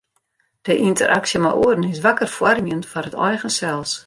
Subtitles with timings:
[0.67, 3.91] De ynteraksje mei oaren is wakker foarmjend foar it eigen sels.